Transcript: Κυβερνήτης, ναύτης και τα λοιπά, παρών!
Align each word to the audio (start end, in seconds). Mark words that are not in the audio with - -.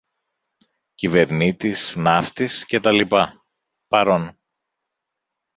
Κυβερνήτης, 0.95 1.95
ναύτης 1.95 2.65
και 2.65 2.79
τα 2.79 2.91
λοιπά, 2.91 3.45
παρών! 3.87 4.37